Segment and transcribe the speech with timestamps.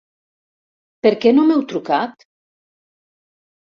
[1.05, 2.29] Per què no m'heu trucat?